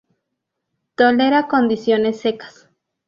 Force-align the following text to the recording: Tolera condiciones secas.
Tolera 0.95 1.47
condiciones 1.47 2.21
secas. 2.21 2.67